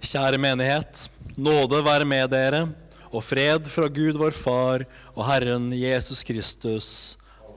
[0.00, 1.10] Kjære menighet.
[1.36, 2.62] Nåde være med dere,
[3.12, 6.88] og fred fra Gud vår Far og Herren Jesus Kristus.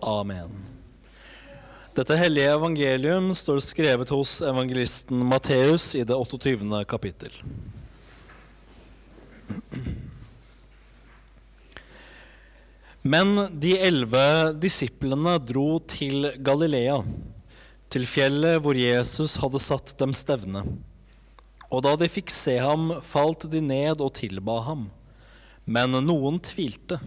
[0.04, 0.52] Amen.
[1.96, 6.84] Dette hellige evangelium står skrevet hos evangelisten Matteus i det 28.
[6.84, 7.32] kapittel.
[13.08, 17.06] Men de elleve disiplene dro til Galilea,
[17.88, 20.68] til fjellet hvor Jesus hadde satt dem stevne.
[21.74, 24.88] Og da de fikk se ham, falt de ned og tilba ham.
[25.66, 27.00] Men noen tvilte.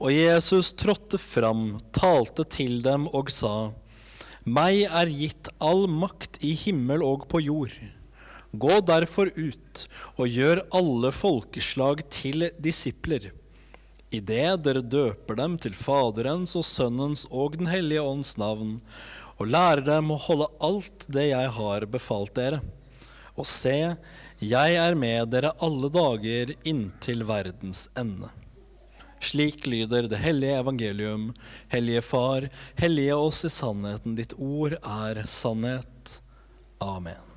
[0.00, 3.72] Og Jesus trådte fram, talte til dem og sa,
[4.46, 7.74] Meg er gitt all makt i himmel og på jord.
[8.56, 9.84] Gå derfor ut
[10.16, 13.28] og gjør alle folkeslag til disipler
[14.10, 18.78] idet dere døper dem til Faderens og Sønnens og Den hellige ånds navn,
[19.38, 22.60] og lærer dem å holde alt det jeg har befalt dere.
[23.36, 23.96] Og se,
[24.40, 28.30] jeg er med dere alle dager inntil verdens ende.
[29.20, 31.34] Slik lyder det hellige evangelium.
[31.68, 34.16] Hellige Far, hellige oss i sannheten.
[34.16, 36.22] Ditt ord er sannhet.
[36.80, 37.28] Amen.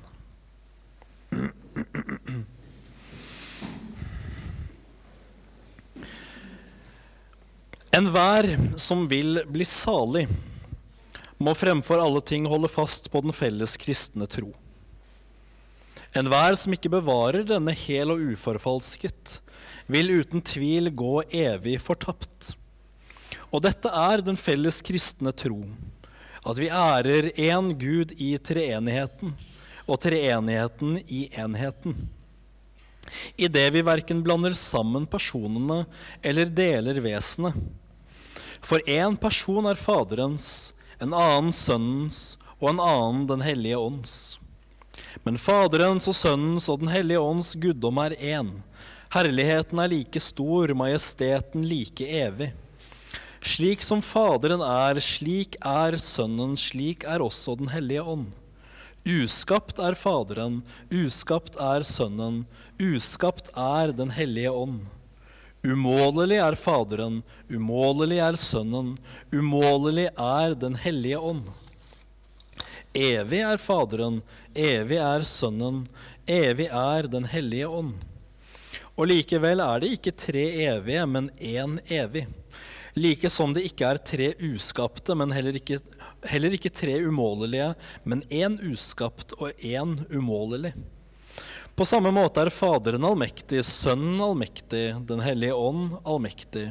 [7.94, 8.48] Enhver
[8.80, 10.24] som vil bli salig,
[11.38, 14.54] må fremfor alle ting holde fast på den felles kristne tro.
[16.14, 19.40] Enhver som ikke bevarer denne hel og uforfalsket,
[19.90, 22.52] vil uten tvil gå evig fortapt.
[23.50, 25.58] Og dette er den felles kristne tro,
[26.46, 29.34] at vi ærer én Gud i treenigheten,
[29.90, 31.96] og treenigheten i enheten.
[33.36, 35.82] I det vi verken blander sammen personene
[36.22, 37.58] eller deler vesenet.
[38.64, 44.38] For én person er Faderens, en annen Sønnens og en annen Den hellige ånds.
[45.22, 48.50] Men Faderens og Sønnens og Den hellige ånds guddom er én.
[49.14, 52.50] Herligheten er like stor, majesteten like evig.
[53.44, 58.32] Slik som Faderen er, slik er Sønnen, slik er også Den hellige ånd.
[59.04, 62.46] Uskapt er Faderen, uskapt er Sønnen,
[62.80, 64.80] uskapt er Den hellige ånd.
[65.64, 67.20] Umålelig er Faderen,
[67.52, 68.96] umålelig er Sønnen,
[69.32, 71.44] umålelig er Den hellige ånd.
[72.94, 74.20] Evig er Faderen,
[74.54, 75.80] evig er Sønnen,
[76.30, 77.96] evig er Den hellige ånd.
[78.94, 82.28] Og likevel er det ikke tre evige, men én evig.
[82.94, 85.80] Like som det ikke er tre uskapte, men heller ikke,
[86.30, 87.72] heller ikke tre umålelige,
[88.06, 90.70] men én uskapt og én umålelig.
[91.74, 96.68] På samme måte er Faderen allmektig, Sønnen allmektig, Den hellige ånd allmektig.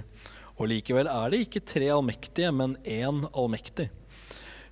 [0.56, 3.90] Og likevel er det ikke tre allmektige, men én allmektig.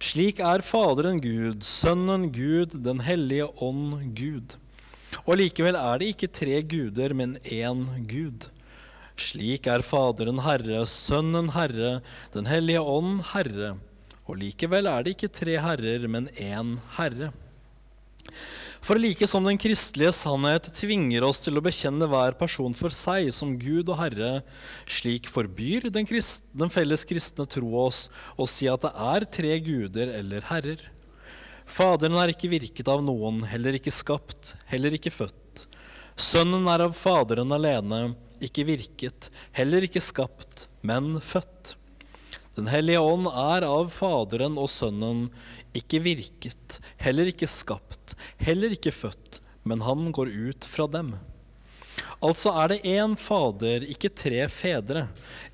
[0.01, 4.55] Slik er Faderen Gud, Sønnen Gud, Den hellige ånd Gud.
[5.27, 8.47] Og likevel er det ikke tre guder, men én Gud.
[9.13, 11.99] Slik er Faderen Herre, Sønnen Herre,
[12.33, 13.75] Den hellige ånd Herre.
[14.25, 17.29] Og likevel er det ikke tre herrer, men én Herre.
[18.81, 23.27] For like som den kristelige sannhet tvinger oss til å bekjenne hver person for seg
[23.35, 24.31] som Gud og Herre,
[24.89, 28.07] slik forbyr den, kristne, den felles kristne tro oss
[28.41, 30.81] å si at det er tre guder eller herrer.
[31.69, 35.67] Faderen er ikke virket av noen, heller ikke skapt, heller ikke født.
[36.17, 41.75] Sønnen er av Faderen alene, ikke virket, heller ikke skapt, men født.
[42.57, 45.29] Den hellige ånd er av Faderen og Sønnen,
[45.77, 51.13] ikke virket, heller ikke skapt, heller ikke født, men han går ut fra dem.
[52.21, 55.07] Altså er det én Fader, ikke tre fedre,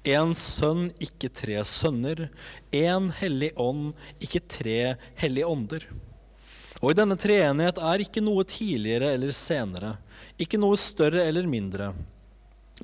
[0.03, 2.28] én Sønn, ikke tre sønner,
[2.75, 5.88] én Hellig Ånd, ikke tre hellige ånder.
[6.81, 9.95] Og i denne treenighet er ikke noe tidligere eller senere,
[10.38, 11.94] ikke noe større eller mindre.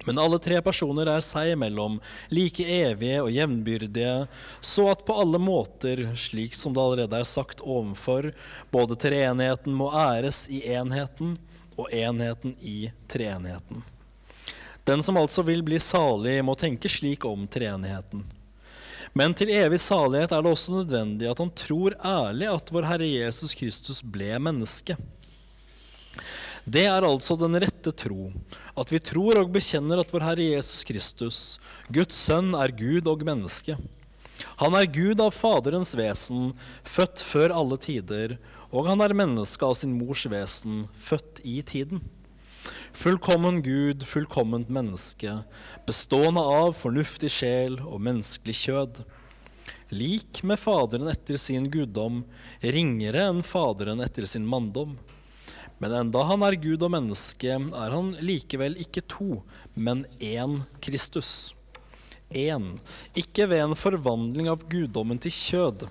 [0.06, 2.00] Men alle tre personer er seg imellom
[2.34, 4.28] like evige og jevnbyrdige,
[4.62, 8.32] så at på alle måter, slik som det allerede er sagt ovenfor,
[8.74, 11.38] både treenigheten må æres i enheten
[11.78, 13.84] og enheten i treenigheten.
[14.84, 18.26] Den som altså vil bli salig, må tenke slik om treenigheten.
[19.14, 23.08] Men til evig salighet er det også nødvendig at han tror ærlig at vår Herre
[23.08, 24.98] Jesus Kristus ble menneske.
[26.64, 28.30] Det er altså den rette tro,
[28.80, 31.40] at vi tror og bekjenner at vår Herre Jesus Kristus,
[31.92, 33.76] Guds sønn, er Gud og menneske.
[34.62, 36.54] Han er Gud av Faderens vesen,
[36.88, 38.38] født før alle tider,
[38.72, 42.00] og han er menneske av sin mors vesen, født i tiden.
[42.96, 45.42] Fullkommen Gud, fullkomment menneske,
[45.84, 49.02] bestående av fornuftig sjel og menneskelig kjød.
[49.92, 52.24] Lik med Faderen etter sin guddom,
[52.64, 54.96] ringere enn Faderen etter sin manndom
[55.84, 59.42] Men enda han er Gud og menneske, er han likevel ikke to,
[59.76, 61.52] men én Kristus.
[62.32, 62.78] Én,
[63.20, 65.84] ikke ved en forvandling av guddommen til kjød,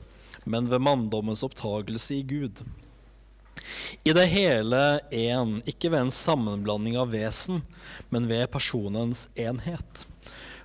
[0.49, 2.63] men ved manndommens opptagelse i Gud.
[4.01, 4.81] I det hele
[5.13, 7.61] én, ikke ved en sammenblanding av vesen,
[8.09, 10.07] men ved personens enhet.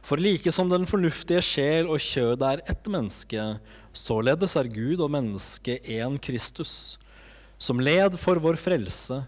[0.07, 3.49] For like som den fornuftige sjel og kjød er ett menneske,
[3.91, 6.95] således er Gud og menneske én Kristus,
[7.57, 9.23] som led for vår frelse,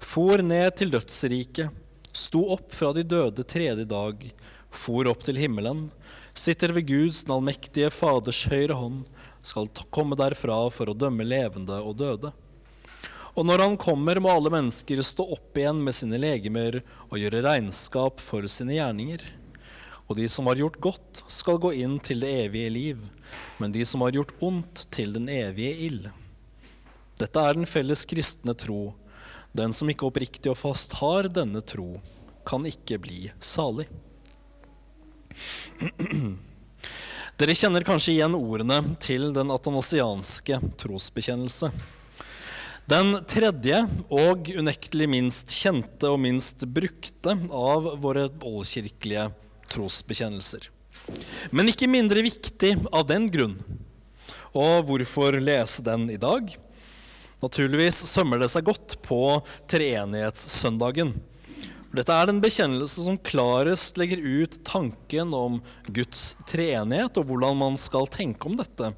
[0.00, 1.72] for ned til dødsriket,
[2.14, 4.28] sto opp fra de døde tredje dag,
[4.74, 5.88] for opp til himmelen,
[6.34, 9.04] sitter ved Guds den allmektige Faders høyre hånd,
[9.44, 12.32] skal komme derfra for å dømme levende og døde.
[13.34, 16.78] Og når han kommer, må alle mennesker stå opp igjen med sine legemer
[17.08, 19.24] og gjøre regnskap for sine gjerninger.
[20.06, 23.00] Og de som har gjort godt, skal gå inn til det evige liv,
[23.58, 26.06] men de som har gjort ondt, til den evige ild.
[27.20, 28.94] Dette er den felles kristne tro.
[29.54, 32.00] Den som ikke oppriktig og fast har denne tro,
[32.44, 33.86] kan ikke bli salig.
[37.38, 41.70] Dere kjenner kanskje igjen ordene til den atanasianske trosbekjennelse.
[42.90, 43.80] Den tredje
[44.12, 49.30] og unektelig minst kjente og minst brukte av våre oldkirkelige
[49.72, 50.68] trosbekjennelser.
[51.50, 53.56] Men ikke mindre viktig av den grunn.
[54.54, 56.52] Og hvorfor lese den i dag?
[57.44, 59.20] Naturligvis sømmer det seg godt på
[59.68, 61.12] treenighetssøndagen.
[61.94, 65.60] Dette er den bekjennelse som klarest legger ut tanken om
[65.94, 68.90] Guds treenighet, og hvordan man skal tenke om dette.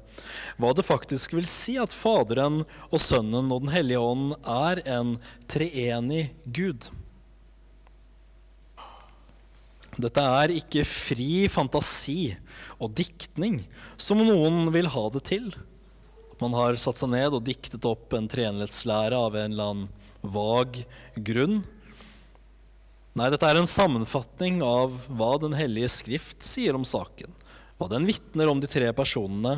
[0.57, 5.13] Hva det faktisk vil si at Faderen og Sønnen og Den hellige ånd er en
[5.51, 6.89] treenig Gud.
[9.97, 12.31] Dette er ikke fri fantasi
[12.81, 13.61] og diktning,
[13.97, 15.51] som noen vil ha det til.
[16.41, 19.87] Man har satt seg ned og diktet opp en treenighetslære av en eller annen
[20.21, 20.83] vag
[21.17, 21.63] grunn.
[23.17, 27.33] Nei, dette er en sammenfatning av hva Den hellige skrift sier om saken.
[27.77, 29.57] Hva den vitner om de tre personene.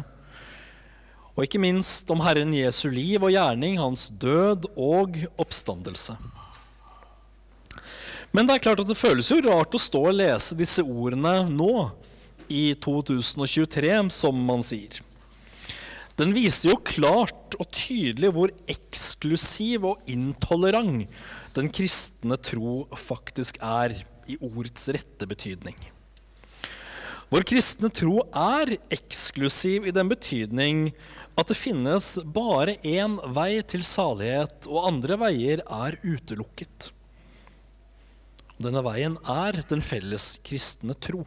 [1.36, 6.16] Og ikke minst om Herren Jesu liv og gjerning, hans død og oppstandelse.
[8.31, 11.42] Men det er klart at det føles jo rart å stå og lese disse ordene
[11.52, 11.90] nå,
[12.50, 15.04] i 2023, som man sier.
[16.19, 21.07] Den viser jo klart og tydelig hvor eksklusiv og intolerant
[21.56, 23.95] den kristne tro faktisk er
[24.27, 25.77] i ordets rette betydning.
[27.31, 30.89] Vår kristne tro er eksklusiv i den betydning
[31.39, 36.89] at det finnes bare én vei til salighet, og andre veier er utelukket.
[38.60, 41.24] Denne veien er den felles kristne tro.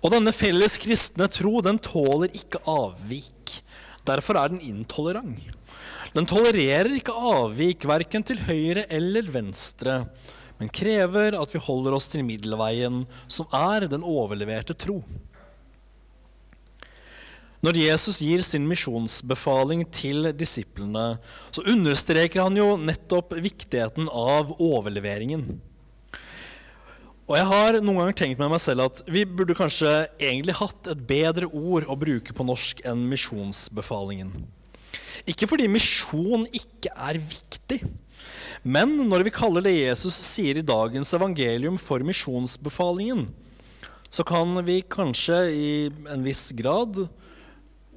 [0.00, 3.60] Og denne felles kristne tro den tåler ikke avvik.
[4.08, 5.40] Derfor er den intolerant.
[6.16, 10.00] Den tolererer ikke avvik verken til høyre eller venstre,
[10.58, 14.98] men krever at vi holder oss til middelveien, som er den overleverte tro.
[17.60, 21.20] Når Jesus gir sin misjonsbefaling til disiplene,
[21.52, 25.60] så understreker han jo nettopp viktigheten av overleveringen.
[27.30, 30.88] Og jeg har noen ganger tenkt med meg selv at vi burde kanskje egentlig hatt
[30.90, 34.32] et bedre ord å bruke på norsk enn misjonsbefalingen.
[35.30, 37.84] Ikke fordi misjon ikke er viktig,
[38.66, 43.28] men når vi kaller det Jesus sier i dagens evangelium for misjonsbefalingen,
[44.10, 45.72] så kan vi kanskje i
[46.10, 47.04] en viss grad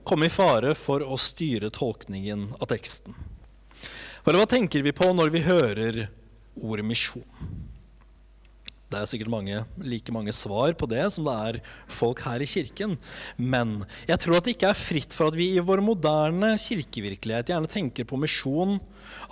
[0.06, 3.18] komme i fare for å styre tolkningen av teksten.
[4.30, 6.04] Hva tenker vi på når vi hører
[6.62, 7.26] ordet misjon?
[8.94, 11.60] Det er sikkert mange, like mange svar på det som det er
[11.90, 12.94] folk her i kirken.
[13.42, 17.50] Men jeg tror at det ikke er fritt for at vi i vår moderne kirkevirkelighet
[17.50, 18.78] gjerne tenker på misjon.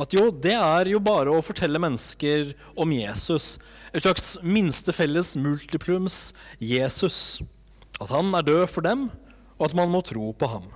[0.02, 3.60] At jo, det er jo bare å fortelle mennesker om Jesus.
[3.94, 7.42] Et slags minste felles multiplums Jesus.
[8.02, 9.12] At han er død for dem,
[9.60, 10.72] og at man må tro på ham.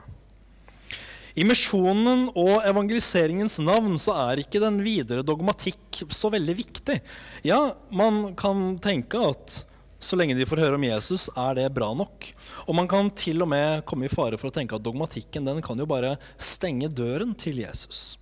[1.35, 6.95] I misjonen og evangeliseringens navn så er ikke den videre dogmatikk så veldig viktig.
[7.43, 9.57] Ja, man kan tenke at
[9.99, 12.29] så lenge de får høre om Jesus, er det bra nok.
[12.69, 15.59] Og man kan til og med komme i fare for å tenke at dogmatikken den
[15.65, 18.15] kan jo bare stenge døren til Jesus.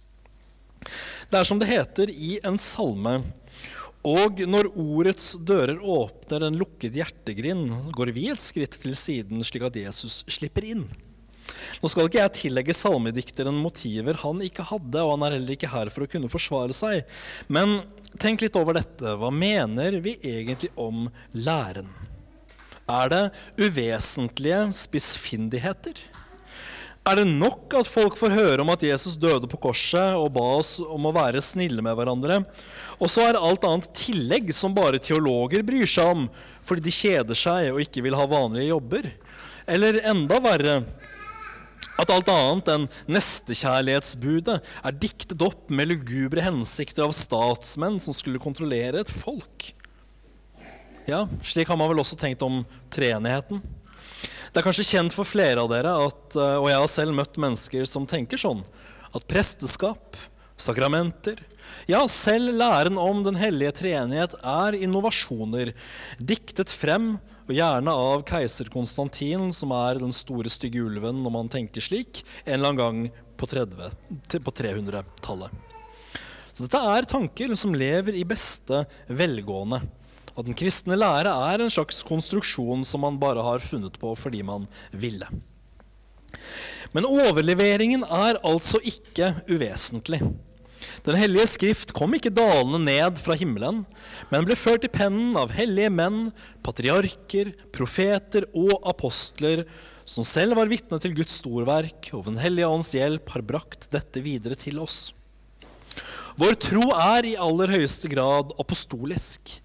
[1.29, 3.19] Det er som det heter i en salme.
[4.03, 9.69] Og når ordets dører åpner en lukket hjertegrind, går vi et skritt til siden slik
[9.69, 10.87] at Jesus slipper inn.
[11.81, 15.71] Nå skal ikke jeg tillegge salmedikteren motiver han ikke hadde, og han er heller ikke
[15.73, 17.03] her for å kunne forsvare seg.
[17.51, 17.81] Men
[18.21, 19.15] tenk litt over dette.
[19.19, 21.91] Hva mener vi egentlig om læren?
[22.89, 23.23] Er det
[23.63, 26.01] uvesentlige spissfindigheter?
[27.03, 30.43] Er det nok at folk får høre om at Jesus døde på korset og ba
[30.55, 32.37] oss om å være snille med hverandre?
[32.95, 36.29] Og så er alt annet tillegg som bare teologer bryr seg om
[36.63, 39.09] fordi de kjeder seg og ikke vil ha vanlige jobber?
[39.67, 40.77] Eller enda verre
[42.01, 48.41] at alt annet enn nestekjærlighetsbudet er diktet opp med lugubre hensikter av statsmenn som skulle
[48.41, 49.69] kontrollere et folk?
[51.05, 52.61] Ja, slik har man vel også tenkt om
[52.93, 53.61] treenigheten.
[54.53, 57.39] Det er kanskje kjent for flere av dere, at, eh, og jeg har selv møtt
[57.41, 58.61] mennesker som tenker sånn,
[59.13, 60.17] at presteskap,
[60.57, 61.41] sakramenter,
[61.89, 65.73] ja, selv læren om Den hellige treenighet er innovasjoner
[66.21, 71.51] diktet frem, og gjerne av keiser Konstantin, som er den store, stygge ulven når man
[71.51, 72.99] tenker slik, en eller annen gang
[73.37, 75.61] på, på 300-tallet.
[76.53, 79.81] Så dette er tanker som lever i beste velgående.
[80.33, 84.41] At den kristne lære er en slags konstruksjon som man bare har funnet på fordi
[84.45, 85.27] man ville.
[86.93, 90.21] Men overleveringen er altså ikke uvesentlig.
[91.03, 93.81] Den hellige skrift kom ikke dalende ned fra himmelen,
[94.31, 96.29] men ble ført i pennen av hellige menn,
[96.63, 99.65] patriarker, profeter og apostler,
[100.07, 104.23] som selv var vitne til Guds storverk, og Den hellige ånds hjelp har brakt dette
[104.23, 105.11] videre til oss.
[106.39, 109.59] Vår tro er i aller høyeste grad apostolisk.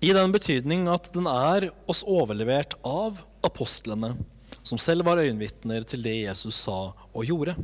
[0.00, 4.14] I den betydning at den er oss overlevert av apostlene,
[4.64, 7.54] som selv var øyenvitner til det Jesus sa og gjorde.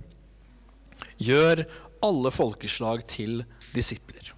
[1.21, 1.65] Gjør
[2.05, 3.43] alle folkeslag til
[3.75, 4.33] disipler.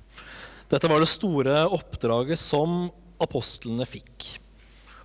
[0.73, 2.87] Dette var det store oppdraget som
[3.23, 4.39] apostlene fikk.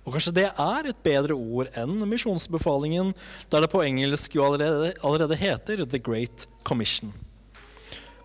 [0.08, 3.12] Og kanskje det er et bedre ord enn misjonsbefalingen,
[3.52, 7.12] der det på engelsk jo allerede, allerede heter The Great Commission.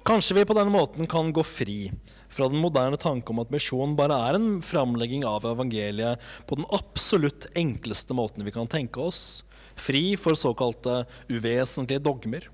[0.07, 1.91] Kanskje vi på denne måten kan gå fri
[2.33, 6.67] fra den moderne tanke om at misjon bare er en framlegging av evangeliet på den
[6.75, 9.43] absolutt enkleste måten vi kan tenke oss,
[9.75, 12.47] fri for såkalte uvesentlige dogmer.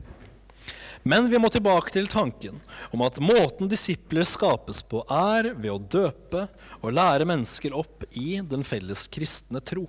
[1.03, 2.59] Men vi må tilbake til tanken
[2.91, 6.45] om at måten disipler skapes på, er ved å døpe
[6.81, 9.87] og lære mennesker opp i den felles kristne tro.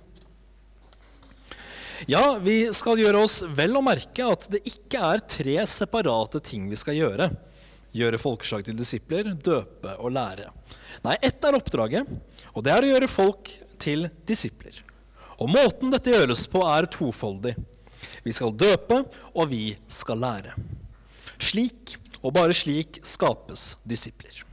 [2.09, 6.65] Ja, vi skal gjøre oss vel å merke at det ikke er tre separate ting
[6.71, 7.29] vi skal gjøre
[7.95, 10.49] gjøre folkeslag til disipler, døpe og lære.
[11.05, 12.07] Nei, ett er oppdraget,
[12.53, 13.51] og det er å gjøre folk
[13.81, 14.81] til disipler.
[15.41, 17.55] Og måten dette gjøres på, er tofoldig.
[18.23, 19.01] Vi skal døpe,
[19.33, 20.55] og vi skal lære.
[21.41, 24.43] Slik, og bare slik, skapes disipler.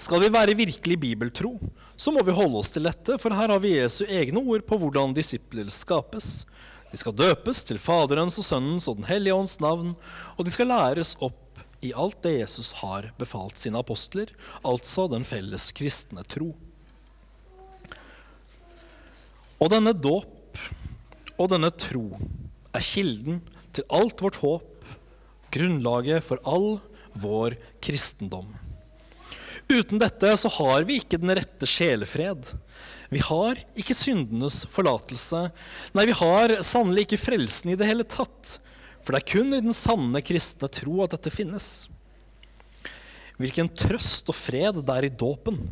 [0.00, 1.54] Skal vi være virkelig bibeltro,
[2.00, 4.78] så må vi holde oss til dette, for her har vi Jesu egne ord på
[4.80, 6.46] hvordan disipler skapes.
[6.90, 9.92] De skal døpes til Faderens og Sønnens og Den hellige ånds navn,
[10.36, 14.32] og de skal læres opp i alt det Jesus har befalt sine apostler,
[14.66, 16.50] altså den felles kristne tro.
[19.60, 20.60] Og denne dåp
[21.36, 22.06] og denne tro
[22.72, 23.40] er kilden
[23.76, 24.69] til alt vårt håp,
[25.52, 26.78] grunnlaget for all
[27.12, 28.52] vår kristendom.
[29.70, 32.52] Uten dette så har vi ikke den rette sjelefred.
[33.10, 35.48] Vi har ikke syndenes forlatelse.
[35.94, 38.56] Nei, vi har sannelig ikke frelsen i det hele tatt.
[39.02, 41.88] For det er kun i den sanne kristne tro at dette finnes.
[43.40, 45.62] Hvilken trøst og fred det er i dåpen,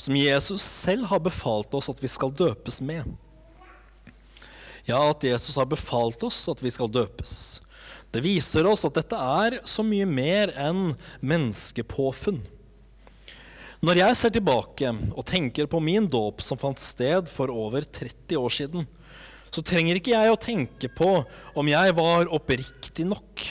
[0.00, 3.10] som Jesus selv har befalt oss at vi skal døpes med.
[4.88, 7.60] Ja, at Jesus har befalt oss at vi skal døpes.
[8.12, 10.90] Det viser oss at dette er så mye mer enn
[11.24, 12.42] menneskepåfunn.
[13.82, 18.36] Når jeg ser tilbake og tenker på min dåp som fant sted for over 30
[18.38, 18.84] år siden,
[19.52, 21.08] så trenger ikke jeg å tenke på
[21.58, 23.42] om jeg var oppriktig nok,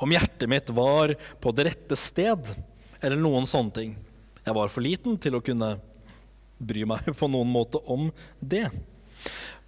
[0.00, 2.54] om hjertet mitt var på det rette sted,
[3.02, 3.92] eller noen sånne ting.
[4.46, 5.74] Jeg var for liten til å kunne
[6.56, 8.08] bry meg på noen måte om
[8.40, 8.68] det.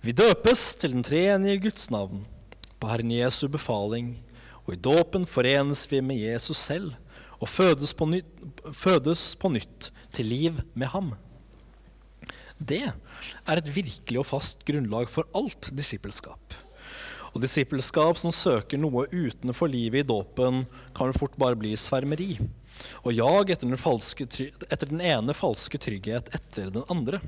[0.03, 2.25] Vi døpes til den treenige Guds navn,
[2.83, 4.17] på Herren Jesu befaling,
[4.67, 6.97] og i dåpen forenes vi med Jesus selv
[7.43, 8.29] og fødes på, nytt,
[8.75, 11.13] fødes på nytt til liv med ham.
[12.59, 16.55] Det er et virkelig og fast grunnlag for alt disippelskap.
[17.33, 22.37] Og disippelskap som søker noe utenfor livet i dåpen, kan fort bare bli svermeri
[23.03, 24.27] og jag etter den, falske,
[24.71, 27.21] etter den ene falske trygghet etter den andre.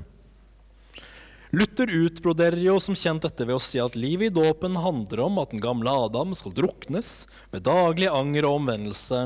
[1.55, 5.37] Luther utbroderer jo som kjent dette ved å si at livet i dåpen handler om
[5.39, 7.11] at den gamle Adam skal druknes
[7.53, 9.19] med daglig anger og omvendelse,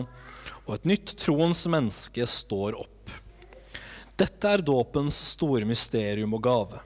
[0.67, 3.15] og et nytt troens menneske står opp.
[4.19, 6.83] Dette er dåpens store mysterium og gave.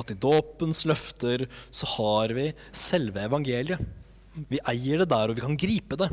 [0.00, 3.84] At i dåpens løfter så har vi selve evangeliet.
[4.48, 6.08] Vi eier det der, og vi kan gripe det.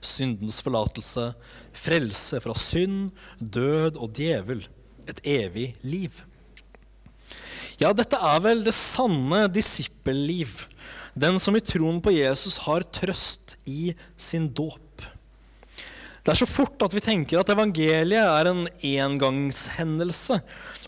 [0.00, 1.34] Syndens forlatelse,
[1.84, 3.12] frelse fra synd,
[3.44, 4.64] død og djevel.
[5.04, 6.24] Et evig liv.
[7.78, 10.64] Ja, dette er vel det sanne disippelliv.
[11.18, 15.02] den som i troen på Jesus har trøst i sin dåp.
[16.22, 20.36] Det er så fort at vi tenker at evangeliet er en engangshendelse.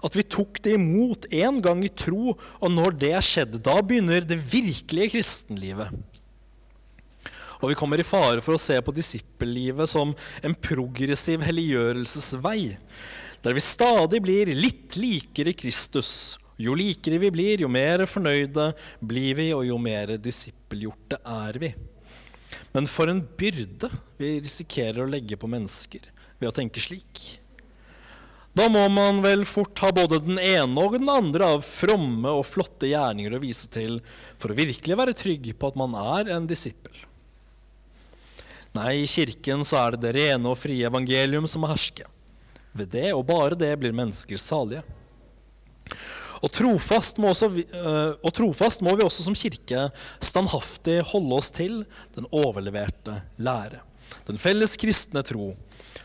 [0.05, 3.81] At vi tok det imot én gang i tro, og når det er skjedd, da
[3.83, 5.91] begynner det virkelige kristenlivet.
[7.59, 12.77] Og vi kommer i fare for å se på disippellivet som en progressiv helliggjørelsesvei,
[13.43, 16.39] der vi stadig blir litt likere Kristus.
[16.61, 21.73] Jo likere vi blir, jo mer fornøyde blir vi, og jo mer disippelgjorte er vi.
[22.75, 23.89] Men for en byrde
[24.19, 26.05] vi risikerer å legge på mennesker
[26.41, 27.41] ved å tenke slik.
[28.53, 32.49] Da må man vel fort ha både den ene og den andre av fromme og
[32.49, 34.01] flotte gjerninger å vise til
[34.43, 37.07] for å virkelig være trygg på at man er en disippel.
[38.75, 42.07] Nei, i kirken så er det det rene og frie evangelium som må herske.
[42.75, 44.83] Ved det, og bare det, blir mennesker salige.
[46.41, 49.89] Og trofast, også, eh, og trofast, må vi også som kirke
[50.25, 51.83] standhaftig holde oss til
[52.17, 53.83] den overleverte lære.
[54.29, 55.53] Den felles kristne tro.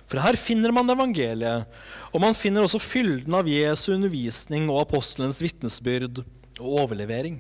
[0.06, 1.66] For her finner man evangeliet,
[2.14, 6.22] og man finner også fylden av Jesu undervisning og apostelens vitnesbyrd
[6.60, 7.40] og overlevering.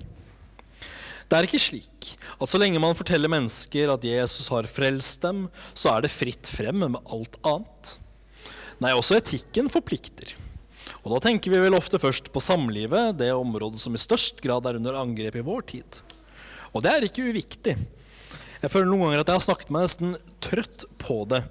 [1.25, 5.45] Det er ikke slik at så lenge man forteller mennesker at Jesus har frelst dem,
[5.73, 7.95] så er det fritt frem med alt annet.
[8.81, 10.35] Nei, også etikken forplikter.
[11.05, 14.65] Og da tenker vi vel ofte først på samlivet, det området som i størst grad
[14.65, 15.99] er under angrep i vår tid.
[16.73, 17.75] Og det er ikke uviktig.
[18.63, 21.43] Jeg føler noen ganger at jeg har snakket meg nesten trøtt på det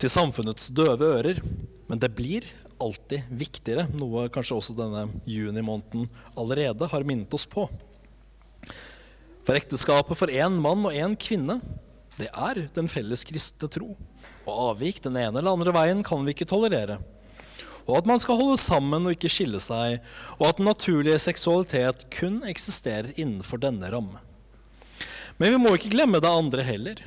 [0.00, 1.44] til samfunnets døve ører.
[1.92, 2.48] Men det blir
[2.80, 7.68] alltid viktigere, noe kanskje også denne junimåneden allerede har minnet oss på.
[9.44, 11.60] For ekteskapet for én mann og én kvinne,
[12.16, 13.92] det er den felles kristne tro.
[14.48, 17.02] Og avvik den ene eller andre veien kan vi ikke tolerere
[17.86, 20.00] og at man skal holde sammen og ikke skille seg,
[20.38, 24.20] og at den naturlige seksualitet kun eksisterer innenfor denne ramme.
[25.38, 27.00] Men vi må ikke glemme det andre heller.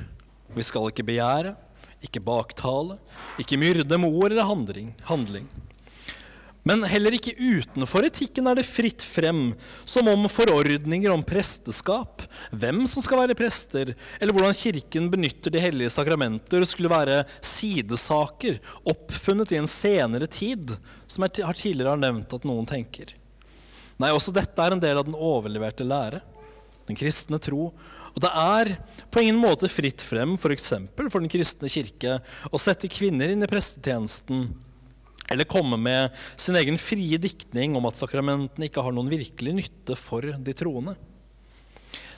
[0.52, 1.54] Vi skal ikke begjære,
[2.04, 2.98] ikke baktale,
[3.40, 5.48] ikke myrde med ord eller handling.
[6.66, 9.52] Men heller ikke utenfor etikken er det fritt frem,
[9.86, 15.62] som om forordninger om presteskap, hvem som skal være prester, eller hvordan Kirken benytter de
[15.62, 20.74] hellige sakramenter, skulle være sidesaker oppfunnet i en senere tid,
[21.06, 23.14] som jeg har tidligere har nevnt at noen tenker.
[24.02, 26.24] Nei, også dette er en del av den overleverte lære,
[26.90, 27.70] den kristne tro.
[28.16, 28.74] Og det er
[29.12, 30.72] på ingen måte fritt frem f.eks.
[30.96, 32.18] For, for Den kristne kirke
[32.50, 34.48] å sette kvinner inn i prestetjenesten
[35.30, 39.98] eller komme med sin egen frie diktning om at sakramentene ikke har noen virkelig nytte
[39.98, 40.96] for de troende.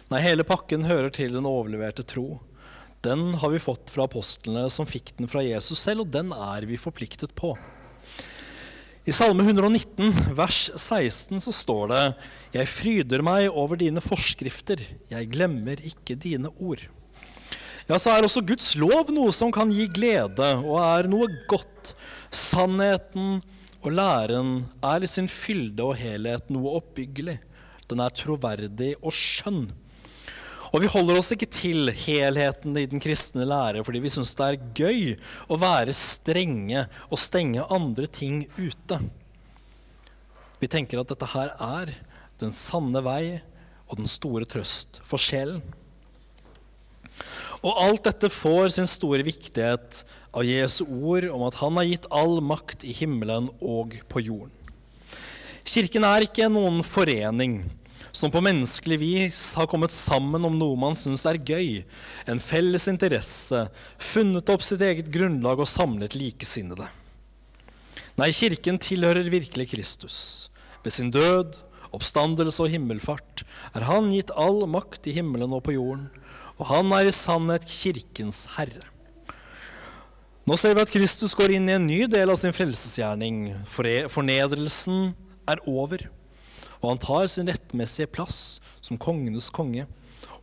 [0.09, 2.39] Nei, hele pakken hører til den overleverte tro.
[3.05, 6.65] Den har vi fått fra apostlene som fikk den fra Jesus selv, og den er
[6.69, 7.53] vi forpliktet på.
[9.09, 12.01] I Salme 119, vers 16, så står det
[12.59, 16.83] Jeg fryder meg over dine forskrifter, jeg glemmer ikke dine ord.
[17.89, 21.95] Ja, så er også Guds lov noe som kan gi glede, og er noe godt
[22.29, 23.39] Sannheten
[23.81, 24.51] og læren
[24.85, 27.39] er i sin fylde og helhet noe oppbyggelig.
[27.89, 29.71] Den er troverdig og skjønn.
[30.69, 34.51] Og vi holder oss ikke til helheten i den kristne lære fordi vi syns det
[34.51, 35.15] er gøy
[35.49, 39.01] å være strenge og stenge andre ting ute.
[40.61, 41.97] Vi tenker at dette her er
[42.43, 43.39] den sanne vei
[43.89, 45.63] og den store trøst for sjelen.
[47.67, 52.07] Og alt dette får sin store viktighet av Jesu ord om at han har gitt
[52.15, 54.55] all makt i himmelen og på jorden.
[55.69, 57.61] Kirken er ikke noen forening
[58.15, 61.83] som på menneskelig vis har kommet sammen om noe man syns er gøy,
[62.31, 63.67] en felles interesse,
[64.01, 66.89] funnet opp sitt eget grunnlag og samlet likesinnede.
[68.19, 70.19] Nei, Kirken tilhører virkelig Kristus.
[70.83, 71.59] Ved sin død,
[71.95, 73.45] oppstandelse og himmelfart
[73.77, 76.09] er Han gitt all makt i himmelen og på jorden
[76.59, 78.83] og han er i sannhet kirkens herre.
[80.49, 83.51] Nå ser vi at Kristus går inn i en ny del av sin frelsesgjerning.
[83.69, 85.13] Fornedrelsen
[85.49, 86.07] er over,
[86.81, 89.85] og han tar sin rettmessige plass som kongenes konge.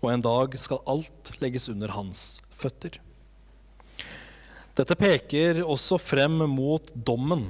[0.03, 2.21] Og en dag skal alt legges under hans
[2.53, 2.99] føtter.
[4.75, 7.47] Dette peker også frem mot dommen,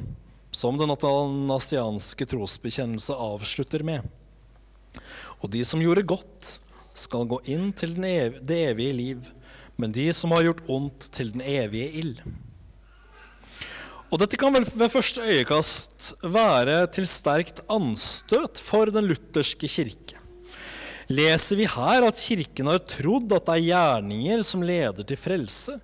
[0.56, 4.06] som den atanasianske trosbekjennelse avslutter med.
[5.43, 6.56] Og de som gjorde godt,
[6.96, 9.30] skal gå inn til det evige liv,
[9.78, 12.20] men de som har gjort ondt, til den evige ild.
[14.14, 20.22] Og dette kan vel ved første øyekast være til sterkt anstøt for den lutherske kirke.
[21.12, 25.76] Leser vi her at Kirken har trodd at det er gjerninger som leder til frelse?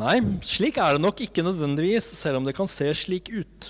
[0.00, 3.68] Nei, slik er det nok ikke nødvendigvis, selv om det kan se slik ut.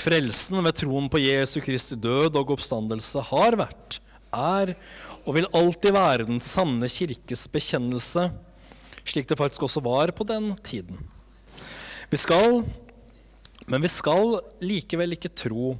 [0.00, 3.98] Frelsen ved troen på Jesu Kristi død og oppstandelse har vært,
[4.30, 4.76] er
[5.26, 8.28] og vil alltid være den sanne kirkes bekjennelse,
[9.04, 10.98] slik det faktisk også var på den tiden.
[12.10, 12.62] Vi skal,
[13.70, 15.76] men vi skal likevel ikke tro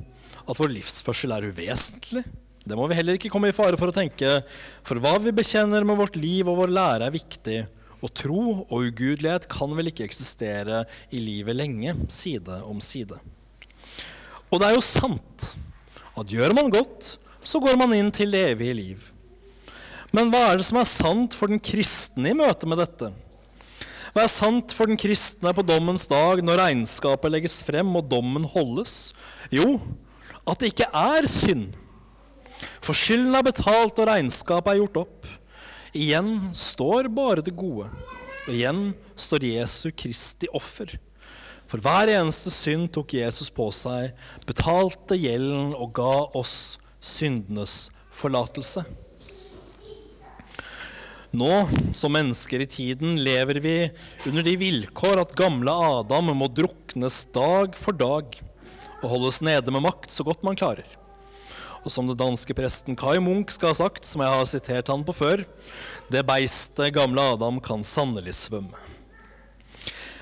[0.46, 2.24] at vår livsførsel er uvesentlig.
[2.60, 4.40] Det må vi heller ikke komme i fare for å tenke,
[4.86, 7.60] for hva vi bekjenner med vårt liv og vår lære, er viktig.
[8.00, 13.18] Og tro og ugudelighet kan vel ikke eksistere i livet lenge, side om side.
[14.50, 15.50] Og det er jo sant
[16.18, 19.08] at gjør man godt, så går man inn til det evige liv.
[20.14, 23.10] Men hva er det som er sant for den kristne i møte med dette?
[24.10, 28.46] Hva er sant for den kristne på dommens dag når regnskapet legges frem og dommen
[28.56, 29.12] holdes?
[29.54, 29.78] Jo,
[30.42, 31.68] at det ikke er synd.
[32.82, 35.28] For skylden er betalt og regnskapet er gjort opp.
[35.94, 37.86] Igjen står bare det gode.
[38.48, 40.96] Og igjen står Jesu Kristi offer.
[41.70, 44.10] For hver eneste synd tok Jesus på seg,
[44.42, 48.82] betalte gjelden og ga oss syndenes forlatelse.
[51.30, 53.74] Nå, som mennesker i tiden, lever vi
[54.26, 58.34] under de vilkår at gamle Adam må druknes dag for dag
[58.98, 60.88] og holdes nede med makt så godt man klarer.
[61.86, 65.06] Og som den danske presten Kai Munch skal ha sagt, som jeg har sitert han
[65.06, 65.44] på før,
[66.10, 68.74] det beistet gamle Adam kan sannelig svømme.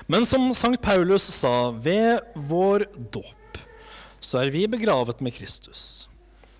[0.05, 3.57] Men som Sankt Paulus sa, ved vår dåp
[4.21, 6.05] så er vi begravet med Kristus.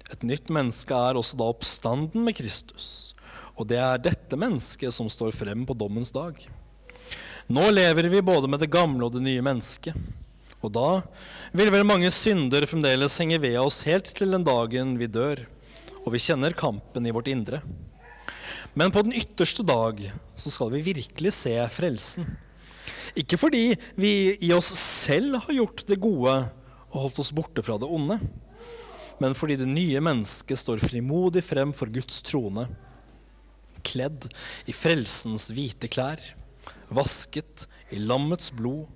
[0.09, 3.13] Et nytt menneske er også da oppstanden med Kristus.
[3.59, 6.37] Og det er dette mennesket som står frem på dommens dag.
[7.51, 9.97] Nå lever vi både med det gamle og det nye mennesket.
[10.63, 11.01] Og da
[11.55, 15.43] vil vel mange synder fremdeles henge ved oss helt til den dagen vi dør,
[16.05, 17.61] og vi kjenner kampen i vårt indre.
[18.79, 20.01] Men på den ytterste dag
[20.39, 22.27] så skal vi virkelig se frelsen.
[23.19, 26.35] Ikke fordi vi i oss selv har gjort det gode
[26.89, 28.19] og holdt oss borte fra det onde,
[29.19, 32.69] men fordi det nye mennesket står frimodig frem for Guds trone,
[33.89, 34.29] kledd
[34.69, 36.21] i frelsens hvite klær,
[36.93, 38.87] vasket i lammets blod,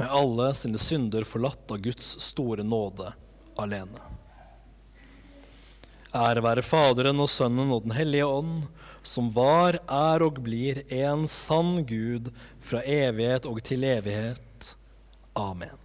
[0.00, 3.12] med alle sine synder forlatt av Guds store nåde
[3.60, 4.00] alene.
[6.12, 8.64] Ære være Faderen og Sønnen og Den hellige ånd,
[9.02, 12.28] som var, er og blir en sann Gud
[12.62, 14.74] fra evighet og til evighet.
[15.38, 15.81] Amen.